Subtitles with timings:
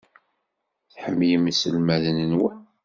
[0.93, 2.59] Tḥemmlem iselmaden-nwen?